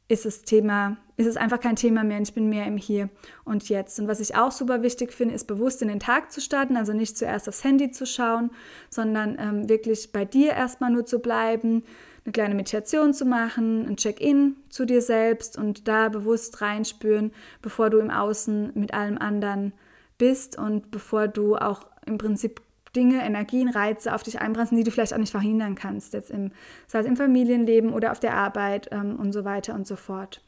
ist 0.08 0.25
das 0.25 0.42
Thema, 0.42 0.96
ist 1.16 1.26
es 1.26 1.36
einfach 1.36 1.60
kein 1.60 1.76
Thema 1.76 2.04
mehr 2.04 2.20
ich 2.20 2.32
bin 2.32 2.48
mehr 2.48 2.66
im 2.66 2.76
Hier 2.76 3.08
und 3.44 3.68
Jetzt. 3.68 3.98
Und 3.98 4.06
was 4.06 4.20
ich 4.20 4.36
auch 4.36 4.52
super 4.52 4.82
wichtig 4.82 5.12
finde, 5.12 5.34
ist 5.34 5.46
bewusst 5.46 5.82
in 5.82 5.88
den 5.88 6.00
Tag 6.00 6.30
zu 6.30 6.40
starten, 6.40 6.76
also 6.76 6.92
nicht 6.92 7.18
zuerst 7.18 7.48
aufs 7.48 7.64
Handy 7.64 7.90
zu 7.90 8.06
schauen, 8.06 8.50
sondern 8.88 9.36
ähm, 9.38 9.68
wirklich 9.68 10.12
bei 10.12 10.25
dir 10.25 10.52
erstmal 10.52 10.90
nur 10.90 11.06
zu 11.06 11.18
bleiben, 11.18 11.82
eine 12.25 12.32
kleine 12.32 12.54
Meditation 12.54 13.14
zu 13.14 13.25
machen, 13.25 13.86
ein 13.86 13.96
Check-in 13.96 14.56
zu 14.68 14.84
dir 14.84 15.00
selbst 15.00 15.56
und 15.56 15.86
da 15.88 16.08
bewusst 16.08 16.60
reinspüren, 16.60 17.32
bevor 17.62 17.90
du 17.90 17.98
im 17.98 18.10
Außen 18.10 18.72
mit 18.75 18.94
allem 18.94 19.18
anderen 19.18 19.72
bist 20.18 20.58
und 20.58 20.90
bevor 20.90 21.28
du 21.28 21.56
auch 21.56 21.86
im 22.04 22.18
Prinzip 22.18 22.60
Dinge, 22.97 23.25
Energien, 23.25 23.69
Reize 23.69 24.15
auf 24.15 24.23
dich 24.23 24.41
einbremsen, 24.41 24.76
die 24.76 24.85
du 24.85 24.91
vielleicht 24.91 25.15
auch 25.15 25.19
nicht 25.19 25.31
verhindern 25.31 25.75
kannst, 25.75 26.15
jetzt 26.15 26.31
im, 26.31 26.50
sei 26.87 27.00
es 27.00 27.07
im 27.07 27.17
Familienleben 27.17 27.93
oder 27.93 28.11
auf 28.11 28.21
der 28.21 28.35
Arbeit 28.35 28.88
ähm, 28.91 29.17
und 29.17 29.33
so 29.33 29.45
weiter 29.45 29.75
und 29.75 29.87
so 29.87 29.97
fort. 29.97 30.41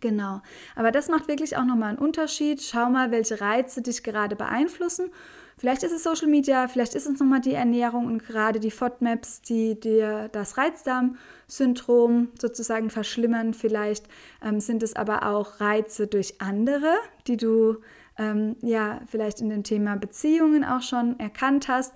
Genau. 0.00 0.42
Aber 0.76 0.92
das 0.92 1.08
macht 1.08 1.28
wirklich 1.28 1.56
auch 1.56 1.64
nochmal 1.64 1.90
einen 1.90 1.98
Unterschied. 1.98 2.62
Schau 2.62 2.88
mal, 2.88 3.10
welche 3.10 3.40
Reize 3.40 3.82
dich 3.82 4.02
gerade 4.02 4.36
beeinflussen. 4.36 5.10
Vielleicht 5.56 5.82
ist 5.82 5.90
es 5.90 6.04
Social 6.04 6.28
Media, 6.28 6.68
vielleicht 6.68 6.94
ist 6.94 7.06
es 7.06 7.18
nochmal 7.18 7.40
die 7.40 7.54
Ernährung 7.54 8.06
und 8.06 8.24
gerade 8.24 8.60
die 8.60 8.70
FODMAPs, 8.70 9.42
die 9.42 9.78
dir 9.78 10.28
das 10.30 10.56
Reizdarm-Syndrom 10.56 12.28
sozusagen 12.40 12.90
verschlimmern. 12.90 13.54
Vielleicht 13.54 14.06
ähm, 14.40 14.60
sind 14.60 14.84
es 14.84 14.94
aber 14.94 15.26
auch 15.26 15.60
Reize 15.60 16.06
durch 16.06 16.40
andere, 16.40 16.94
die 17.26 17.36
du 17.36 17.78
ähm, 18.18 18.56
ja 18.60 19.00
vielleicht 19.06 19.40
in 19.40 19.48
dem 19.48 19.62
Thema 19.62 19.96
Beziehungen 19.96 20.64
auch 20.64 20.82
schon 20.82 21.18
erkannt 21.18 21.68
hast. 21.68 21.94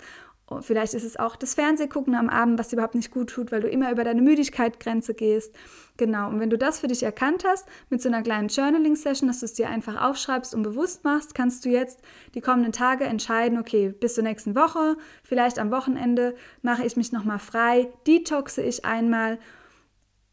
Vielleicht 0.61 0.93
ist 0.93 1.05
es 1.05 1.17
auch 1.17 1.35
das 1.35 1.55
Fernsehgucken 1.55 2.15
am 2.15 2.29
Abend, 2.29 2.59
was 2.59 2.67
dir 2.67 2.75
überhaupt 2.75 2.95
nicht 2.95 3.11
gut 3.11 3.29
tut, 3.29 3.51
weil 3.51 3.61
du 3.61 3.69
immer 3.69 3.91
über 3.91 4.03
deine 4.03 4.21
Müdigkeitsgrenze 4.21 5.13
gehst. 5.13 5.55
Genau, 5.97 6.29
und 6.29 6.39
wenn 6.39 6.49
du 6.49 6.57
das 6.57 6.79
für 6.79 6.87
dich 6.87 7.03
erkannt 7.03 7.43
hast, 7.47 7.67
mit 7.89 8.01
so 8.01 8.09
einer 8.09 8.21
kleinen 8.21 8.49
Journaling-Session, 8.49 9.27
dass 9.27 9.39
du 9.39 9.45
es 9.45 9.53
dir 9.53 9.69
einfach 9.69 10.01
aufschreibst 10.01 10.53
und 10.53 10.63
bewusst 10.63 11.03
machst, 11.03 11.33
kannst 11.33 11.65
du 11.65 11.69
jetzt 11.69 12.01
die 12.35 12.41
kommenden 12.41 12.71
Tage 12.71 13.05
entscheiden, 13.05 13.57
okay, 13.57 13.89
bis 13.89 14.15
zur 14.15 14.23
nächsten 14.23 14.55
Woche, 14.55 14.97
vielleicht 15.23 15.59
am 15.59 15.71
Wochenende 15.71 16.35
mache 16.61 16.85
ich 16.85 16.97
mich 16.97 17.11
nochmal 17.11 17.39
frei, 17.39 17.89
detoxe 18.05 18.61
ich 18.61 18.85
einmal 18.85 19.39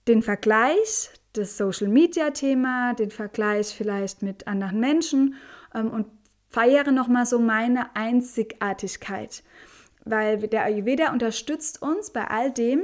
den 0.08 0.22
Vergleich, 0.22 1.10
das 1.34 1.56
Social-Media-Thema, 1.56 2.94
den 2.94 3.10
Vergleich 3.10 3.68
vielleicht 3.68 4.22
mit 4.22 4.48
anderen 4.48 4.80
Menschen 4.80 5.36
und 5.72 6.06
feiere 6.48 6.90
nochmal 6.90 7.26
so 7.26 7.38
meine 7.38 7.94
Einzigartigkeit. 7.94 9.42
Weil 10.04 10.38
der 10.38 10.64
Ayurveda 10.64 11.12
unterstützt 11.12 11.82
uns 11.82 12.10
bei 12.10 12.24
all 12.26 12.50
dem, 12.50 12.82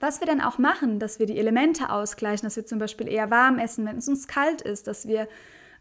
was 0.00 0.20
wir 0.20 0.26
dann 0.26 0.40
auch 0.40 0.58
machen, 0.58 0.98
dass 0.98 1.18
wir 1.18 1.26
die 1.26 1.38
Elemente 1.38 1.90
ausgleichen, 1.90 2.46
dass 2.46 2.56
wir 2.56 2.66
zum 2.66 2.78
Beispiel 2.78 3.08
eher 3.08 3.30
warm 3.30 3.58
essen, 3.58 3.86
wenn 3.86 3.98
es 3.98 4.08
uns 4.08 4.28
kalt 4.28 4.60
ist, 4.62 4.86
dass 4.86 5.06
wir, 5.08 5.28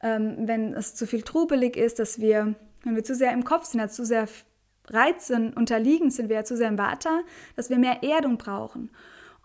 ähm, 0.01 0.47
wenn 0.47 0.73
es 0.73 0.95
zu 0.95 1.05
viel 1.05 1.23
trubelig 1.23 1.75
ist, 1.75 1.99
dass 1.99 2.19
wir, 2.19 2.55
wenn 2.83 2.95
wir 2.95 3.03
zu 3.03 3.15
sehr 3.15 3.33
im 3.33 3.43
Kopf 3.43 3.65
sind, 3.65 3.91
zu 3.91 4.05
sehr 4.05 4.27
Reizen 4.89 5.53
unterliegen 5.53 6.11
sind 6.11 6.29
wir 6.29 6.37
ja 6.37 6.43
zu 6.43 6.55
sehr 6.55 6.69
im 6.69 6.77
Vata, 6.77 7.21
dass 7.55 7.69
wir 7.69 7.77
mehr 7.77 8.03
Erdung 8.03 8.37
brauchen. 8.37 8.89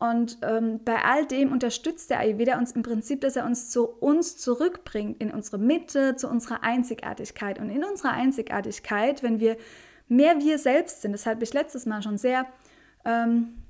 Und 0.02 0.38
ähm, 0.42 0.80
bei 0.84 1.04
all 1.04 1.26
dem 1.26 1.52
unterstützt 1.52 2.10
der 2.10 2.18
Ayurveda 2.18 2.58
uns 2.58 2.72
im 2.72 2.82
Prinzip, 2.82 3.20
dass 3.20 3.36
er 3.36 3.46
uns 3.46 3.70
zu 3.70 3.86
uns 3.86 4.36
zurückbringt, 4.36 5.22
in 5.22 5.30
unsere 5.30 5.58
Mitte, 5.58 6.16
zu 6.16 6.28
unserer 6.28 6.64
Einzigartigkeit. 6.64 7.60
Und 7.60 7.70
in 7.70 7.84
unserer 7.84 8.10
Einzigartigkeit, 8.10 9.22
wenn 9.22 9.38
wir 9.38 9.56
mehr 10.08 10.40
wir 10.40 10.58
selbst 10.58 11.02
sind, 11.02 11.12
das 11.12 11.24
habe 11.24 11.44
ich 11.44 11.52
letztes 11.52 11.86
Mal 11.86 12.02
schon 12.02 12.18
sehr 12.18 12.46
ähm, 13.04 13.62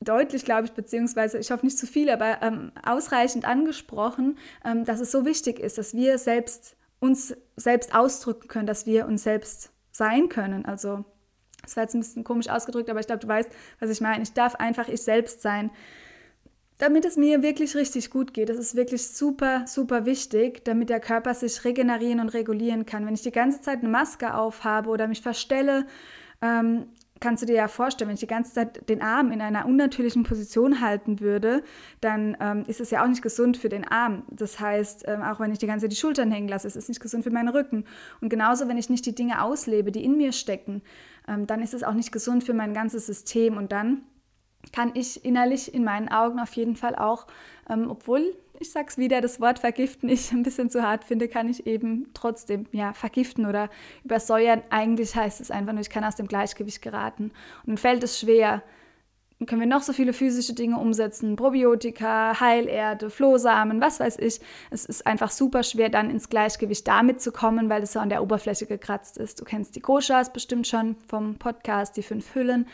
deutlich, 0.00 0.44
glaube 0.44 0.64
ich, 0.64 0.72
beziehungsweise 0.72 1.38
ich 1.38 1.52
hoffe 1.52 1.64
nicht 1.64 1.78
zu 1.78 1.86
viel, 1.86 2.10
aber 2.10 2.42
ähm, 2.42 2.72
ausreichend 2.84 3.46
angesprochen, 3.46 4.38
ähm, 4.64 4.84
dass 4.84 4.98
es 4.98 5.12
so 5.12 5.24
wichtig 5.24 5.60
ist, 5.60 5.78
dass 5.78 5.94
wir 5.94 6.18
selbst 6.18 6.74
uns 6.98 7.36
selbst 7.54 7.94
ausdrücken 7.94 8.48
können, 8.48 8.66
dass 8.66 8.84
wir 8.84 9.06
uns 9.06 9.22
selbst 9.22 9.70
sein 9.92 10.28
können. 10.28 10.64
Also 10.64 11.04
das 11.62 11.76
war 11.76 11.84
jetzt 11.84 11.94
ein 11.94 12.00
bisschen 12.00 12.24
komisch 12.24 12.48
ausgedrückt, 12.48 12.90
aber 12.90 13.00
ich 13.00 13.06
glaube, 13.06 13.20
du 13.20 13.28
weißt, 13.28 13.50
was 13.80 13.90
ich 13.90 14.00
meine. 14.00 14.22
Ich 14.22 14.32
darf 14.32 14.56
einfach 14.56 14.88
ich 14.88 15.02
selbst 15.02 15.42
sein, 15.42 15.70
damit 16.78 17.04
es 17.04 17.16
mir 17.16 17.42
wirklich 17.42 17.76
richtig 17.76 18.10
gut 18.10 18.34
geht. 18.34 18.48
Das 18.48 18.56
ist 18.56 18.74
wirklich 18.74 19.06
super, 19.06 19.64
super 19.66 20.04
wichtig, 20.04 20.64
damit 20.64 20.90
der 20.90 20.98
Körper 21.00 21.34
sich 21.34 21.64
regenerieren 21.64 22.18
und 22.18 22.30
regulieren 22.30 22.86
kann. 22.86 23.06
Wenn 23.06 23.14
ich 23.14 23.22
die 23.22 23.30
ganze 23.30 23.60
Zeit 23.60 23.78
eine 23.80 23.88
Maske 23.88 24.34
aufhabe 24.34 24.90
oder 24.90 25.06
mich 25.06 25.22
verstelle, 25.22 25.86
ähm, 26.40 26.86
kannst 27.22 27.42
du 27.42 27.46
dir 27.46 27.54
ja 27.54 27.68
vorstellen, 27.68 28.08
wenn 28.08 28.14
ich 28.14 28.20
die 28.20 28.26
ganze 28.26 28.52
Zeit 28.52 28.88
den 28.88 29.00
Arm 29.00 29.30
in 29.30 29.40
einer 29.40 29.64
unnatürlichen 29.64 30.24
Position 30.24 30.80
halten 30.80 31.20
würde, 31.20 31.62
dann 32.00 32.36
ähm, 32.40 32.64
ist 32.66 32.80
es 32.80 32.90
ja 32.90 33.02
auch 33.02 33.08
nicht 33.08 33.22
gesund 33.22 33.56
für 33.56 33.68
den 33.68 33.86
Arm. 33.86 34.24
Das 34.30 34.58
heißt, 34.58 35.04
ähm, 35.06 35.22
auch 35.22 35.38
wenn 35.38 35.52
ich 35.52 35.58
die 35.58 35.68
ganze 35.68 35.84
Zeit 35.84 35.92
die 35.92 35.96
Schultern 35.96 36.32
hängen 36.32 36.48
lasse, 36.48 36.66
ist 36.66 36.76
es 36.76 36.88
nicht 36.88 37.00
gesund 37.00 37.22
für 37.22 37.30
meinen 37.30 37.48
Rücken. 37.48 37.84
Und 38.20 38.28
genauso, 38.28 38.66
wenn 38.68 38.76
ich 38.76 38.90
nicht 38.90 39.06
die 39.06 39.14
Dinge 39.14 39.42
auslebe, 39.42 39.92
die 39.92 40.04
in 40.04 40.16
mir 40.16 40.32
stecken, 40.32 40.82
ähm, 41.28 41.46
dann 41.46 41.62
ist 41.62 41.74
es 41.74 41.84
auch 41.84 41.94
nicht 41.94 42.10
gesund 42.10 42.42
für 42.42 42.54
mein 42.54 42.74
ganzes 42.74 43.06
System. 43.06 43.56
Und 43.56 43.70
dann 43.70 44.02
kann 44.72 44.90
ich 44.94 45.24
innerlich 45.24 45.72
in 45.72 45.84
meinen 45.84 46.08
Augen 46.08 46.40
auf 46.40 46.52
jeden 46.54 46.74
Fall 46.74 46.96
auch, 46.96 47.28
ähm, 47.70 47.88
obwohl 47.88 48.34
ich 48.62 48.70
sag's 48.70 48.96
wieder, 48.96 49.20
das 49.20 49.40
Wort 49.40 49.58
vergiften 49.58 50.08
ich 50.08 50.32
ein 50.32 50.42
bisschen 50.42 50.70
zu 50.70 50.82
hart 50.82 51.04
finde, 51.04 51.28
kann 51.28 51.48
ich 51.48 51.66
eben 51.66 52.08
trotzdem 52.14 52.66
ja 52.72 52.94
vergiften 52.94 53.46
oder 53.46 53.68
übersäuern. 54.04 54.62
Eigentlich 54.70 55.14
heißt 55.14 55.40
es 55.40 55.50
einfach 55.50 55.72
nur, 55.72 55.82
ich 55.82 55.90
kann 55.90 56.04
aus 56.04 56.16
dem 56.16 56.28
Gleichgewicht 56.28 56.80
geraten. 56.80 57.24
Und 57.24 57.68
dann 57.68 57.76
fällt 57.76 58.02
es 58.02 58.18
schwer. 58.18 58.62
Dann 59.38 59.46
können 59.46 59.60
wir 59.60 59.68
noch 59.68 59.82
so 59.82 59.92
viele 59.92 60.12
physische 60.12 60.54
Dinge 60.54 60.78
umsetzen, 60.78 61.34
Probiotika, 61.34 62.38
Heilerde, 62.38 63.10
Flohsamen, 63.10 63.80
was 63.80 63.98
weiß 63.98 64.18
ich. 64.18 64.40
Es 64.70 64.84
ist 64.84 65.04
einfach 65.04 65.32
super 65.32 65.64
schwer, 65.64 65.88
dann 65.88 66.10
ins 66.10 66.28
Gleichgewicht 66.28 66.86
damit 66.86 67.20
zu 67.20 67.32
kommen, 67.32 67.68
weil 67.68 67.82
es 67.82 67.92
so 67.92 67.98
an 67.98 68.08
der 68.08 68.22
Oberfläche 68.22 68.66
gekratzt 68.66 69.18
ist. 69.18 69.40
Du 69.40 69.44
kennst 69.44 69.74
die 69.74 69.80
Koshas 69.80 70.32
bestimmt 70.32 70.68
schon 70.68 70.94
vom 71.08 71.34
Podcast, 71.34 71.96
die 71.96 72.04
fünf 72.04 72.36
Hüllen. 72.36 72.68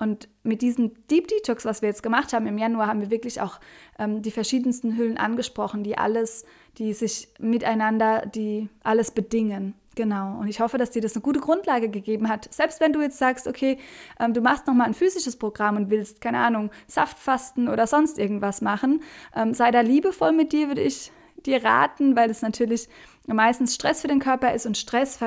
Und 0.00 0.28
mit 0.42 0.62
diesem 0.62 0.92
Deep 1.08 1.28
Detox, 1.28 1.66
was 1.66 1.82
wir 1.82 1.90
jetzt 1.90 2.02
gemacht 2.02 2.32
haben 2.32 2.46
im 2.46 2.56
Januar, 2.56 2.86
haben 2.86 3.02
wir 3.02 3.10
wirklich 3.10 3.42
auch 3.42 3.60
ähm, 3.98 4.22
die 4.22 4.30
verschiedensten 4.30 4.96
Hüllen 4.96 5.18
angesprochen, 5.18 5.84
die 5.84 5.98
alles, 5.98 6.46
die 6.78 6.94
sich 6.94 7.28
miteinander, 7.38 8.24
die 8.24 8.70
alles 8.82 9.10
bedingen. 9.10 9.74
Genau. 9.96 10.38
Und 10.38 10.48
ich 10.48 10.60
hoffe, 10.60 10.78
dass 10.78 10.90
dir 10.90 11.02
das 11.02 11.14
eine 11.14 11.20
gute 11.20 11.40
Grundlage 11.40 11.90
gegeben 11.90 12.30
hat. 12.30 12.48
Selbst 12.50 12.80
wenn 12.80 12.94
du 12.94 13.02
jetzt 13.02 13.18
sagst, 13.18 13.46
okay, 13.46 13.76
ähm, 14.18 14.32
du 14.32 14.40
machst 14.40 14.66
nochmal 14.66 14.86
ein 14.86 14.94
physisches 14.94 15.36
Programm 15.36 15.76
und 15.76 15.90
willst, 15.90 16.22
keine 16.22 16.38
Ahnung, 16.38 16.70
Saftfasten 16.86 17.68
oder 17.68 17.86
sonst 17.86 18.18
irgendwas 18.18 18.62
machen, 18.62 19.02
ähm, 19.36 19.52
sei 19.52 19.70
da 19.70 19.82
liebevoll 19.82 20.32
mit 20.32 20.52
dir, 20.52 20.68
würde 20.68 20.80
ich 20.80 21.12
dir 21.44 21.62
raten, 21.62 22.16
weil 22.16 22.30
es 22.30 22.40
natürlich 22.40 22.88
meistens 23.26 23.74
Stress 23.74 24.00
für 24.00 24.08
den 24.08 24.20
Körper 24.20 24.54
ist 24.54 24.64
und 24.64 24.78
Stress 24.78 25.18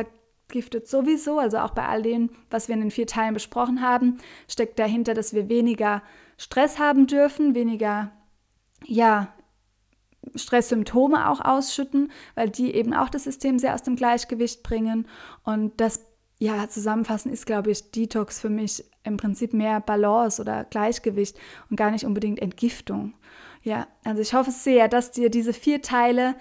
vergiftet 0.53 0.88
sowieso. 0.88 1.39
Also 1.39 1.57
auch 1.57 1.72
bei 1.72 1.88
all 1.88 2.03
dem, 2.03 2.29
was 2.50 2.67
wir 2.67 2.75
in 2.75 2.81
den 2.81 2.91
vier 2.91 3.07
Teilen 3.07 3.33
besprochen 3.33 3.81
haben, 3.81 4.19
steckt 4.48 4.77
dahinter, 4.77 5.13
dass 5.13 5.33
wir 5.33 5.50
weniger 5.50 6.03
Stress 6.38 6.77
haben 6.77 7.07
dürfen, 7.07 7.55
weniger 7.55 8.12
ja, 8.86 9.33
Stresssymptome 10.36 11.29
auch 11.29 11.41
ausschütten, 11.41 12.12
weil 12.36 12.50
die 12.50 12.74
eben 12.74 12.93
auch 12.93 13.10
das 13.10 13.24
System 13.24 13.60
sehr 13.60 13.74
aus 13.74 13.83
dem 13.83 13.95
Gleichgewicht 13.95 14.63
bringen. 14.63 15.07
Und 15.43 15.79
das 15.81 16.05
ja, 16.39 16.69
zusammenfassen 16.69 17.31
ist, 17.31 17.45
glaube 17.45 17.72
ich, 17.72 17.91
Detox 17.91 18.39
für 18.39 18.50
mich 18.50 18.83
im 19.03 19.17
Prinzip 19.17 19.53
mehr 19.53 19.79
Balance 19.79 20.41
oder 20.41 20.65
Gleichgewicht 20.65 21.38
und 21.69 21.77
gar 21.77 21.91
nicht 21.91 22.05
unbedingt 22.05 22.41
Entgiftung. 22.41 23.13
Ja, 23.63 23.88
also 24.03 24.22
ich 24.22 24.33
hoffe 24.33 24.51
sehr, 24.51 24.88
dass 24.88 25.12
dir 25.12 25.29
diese 25.29 25.53
vier 25.53 25.81
Teile 25.81 26.36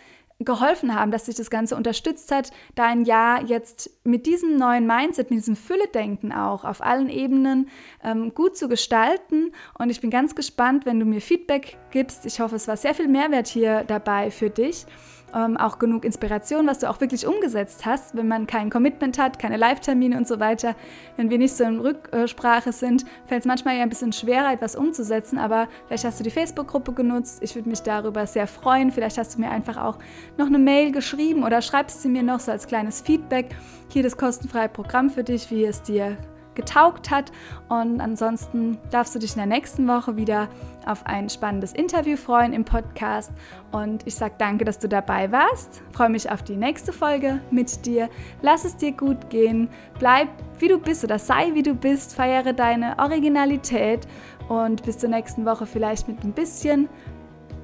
geholfen 0.44 0.94
haben, 0.94 1.10
dass 1.10 1.24
dich 1.24 1.34
das 1.34 1.50
Ganze 1.50 1.76
unterstützt 1.76 2.32
hat, 2.32 2.50
dein 2.74 3.04
Jahr 3.04 3.44
jetzt 3.44 3.90
mit 4.04 4.26
diesem 4.26 4.56
neuen 4.56 4.86
Mindset, 4.86 5.30
mit 5.30 5.40
diesem 5.40 5.56
Fülle-Denken 5.56 6.32
auch 6.32 6.64
auf 6.64 6.82
allen 6.82 7.08
Ebenen 7.08 7.68
ähm, 8.02 8.34
gut 8.34 8.56
zu 8.56 8.68
gestalten. 8.68 9.52
Und 9.78 9.90
ich 9.90 10.00
bin 10.00 10.10
ganz 10.10 10.34
gespannt, 10.34 10.86
wenn 10.86 10.98
du 11.00 11.06
mir 11.06 11.20
Feedback 11.20 11.78
gibst. 11.90 12.26
Ich 12.26 12.40
hoffe, 12.40 12.56
es 12.56 12.68
war 12.68 12.76
sehr 12.76 12.94
viel 12.94 13.08
Mehrwert 13.08 13.48
hier 13.48 13.84
dabei 13.84 14.30
für 14.30 14.50
dich 14.50 14.86
ähm, 15.34 15.56
auch 15.56 15.78
genug 15.78 16.04
Inspiration, 16.04 16.66
was 16.66 16.78
du 16.78 16.88
auch 16.88 17.00
wirklich 17.00 17.26
umgesetzt 17.26 17.86
hast, 17.86 18.16
wenn 18.16 18.28
man 18.28 18.46
kein 18.46 18.70
Commitment 18.70 19.18
hat, 19.18 19.38
keine 19.38 19.56
Live-Termine 19.56 20.16
und 20.16 20.28
so 20.28 20.40
weiter. 20.40 20.74
Wenn 21.16 21.30
wir 21.30 21.38
nicht 21.38 21.56
so 21.56 21.64
in 21.64 21.80
Rücksprache 21.80 22.72
sind, 22.72 23.04
fällt 23.26 23.40
es 23.40 23.46
manchmal 23.46 23.76
ja 23.76 23.82
ein 23.82 23.88
bisschen 23.88 24.12
schwerer, 24.12 24.52
etwas 24.52 24.76
umzusetzen, 24.76 25.38
aber 25.38 25.68
vielleicht 25.86 26.04
hast 26.04 26.20
du 26.20 26.24
die 26.24 26.30
Facebook-Gruppe 26.30 26.92
genutzt. 26.92 27.42
Ich 27.42 27.54
würde 27.54 27.68
mich 27.68 27.80
darüber 27.80 28.26
sehr 28.26 28.46
freuen. 28.46 28.90
Vielleicht 28.90 29.18
hast 29.18 29.36
du 29.36 29.40
mir 29.40 29.50
einfach 29.50 29.76
auch 29.76 29.98
noch 30.36 30.46
eine 30.46 30.58
Mail 30.58 30.92
geschrieben 30.92 31.44
oder 31.44 31.62
schreibst 31.62 32.02
sie 32.02 32.08
mir 32.08 32.22
noch 32.22 32.40
so 32.40 32.52
als 32.52 32.66
kleines 32.66 33.00
Feedback. 33.00 33.54
Hier 33.88 34.02
das 34.02 34.16
kostenfreie 34.16 34.68
Programm 34.68 35.10
für 35.10 35.24
dich, 35.24 35.50
wie 35.50 35.64
es 35.64 35.82
dir 35.82 36.16
getaugt 36.54 37.10
hat. 37.10 37.32
Und 37.68 38.00
ansonsten 38.00 38.78
darfst 38.90 39.14
du 39.14 39.18
dich 39.18 39.32
in 39.32 39.38
der 39.38 39.46
nächsten 39.46 39.86
Woche 39.88 40.16
wieder 40.16 40.48
auf 40.86 41.06
ein 41.06 41.28
spannendes 41.28 41.72
Interview 41.72 42.16
freuen 42.16 42.52
im 42.52 42.64
Podcast. 42.64 43.30
Und 43.70 44.06
ich 44.06 44.14
sage 44.14 44.34
danke, 44.38 44.64
dass 44.64 44.78
du 44.78 44.88
dabei 44.88 45.30
warst. 45.30 45.82
Freue 45.92 46.10
mich 46.10 46.30
auf 46.30 46.42
die 46.42 46.56
nächste 46.56 46.92
Folge 46.92 47.40
mit 47.50 47.86
dir. 47.86 48.08
Lass 48.40 48.64
es 48.64 48.76
dir 48.76 48.92
gut 48.92 49.30
gehen. 49.30 49.68
Bleib 49.98 50.28
wie 50.58 50.68
du 50.68 50.78
bist 50.78 51.04
oder 51.04 51.18
sei 51.18 51.54
wie 51.54 51.62
du 51.62 51.74
bist. 51.74 52.14
Feiere 52.14 52.52
deine 52.52 52.98
Originalität 52.98 54.06
und 54.48 54.82
bis 54.82 54.98
zur 54.98 55.10
nächsten 55.10 55.44
Woche 55.44 55.66
vielleicht 55.66 56.08
mit 56.08 56.22
ein 56.24 56.32
bisschen 56.32 56.88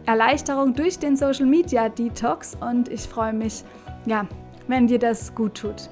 Erleichterung 0.07 0.75
durch 0.75 0.99
den 0.99 1.17
Social 1.17 1.47
Media 1.47 1.89
Detox. 1.89 2.57
Und 2.61 2.89
ich 2.89 3.03
freue 3.03 3.33
mich, 3.33 3.65
ja, 4.07 4.27
wenn 4.67 4.87
dir 4.87 4.99
das 4.99 5.35
gut 5.35 5.55
tut. 5.57 5.91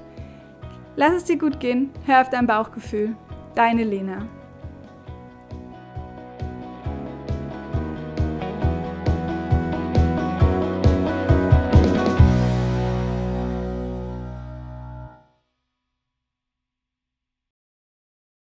Lass 0.99 1.13
es 1.13 1.25
dir 1.25 1.37
gut 1.37 1.59
gehen, 1.59 1.91
hör 2.07 2.21
auf 2.21 2.31
dein 2.31 2.47
Bauchgefühl. 2.47 3.15
Deine 3.53 3.83
Lena. 3.83 4.27